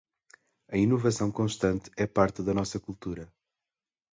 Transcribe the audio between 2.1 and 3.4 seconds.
parte de nossa cultura.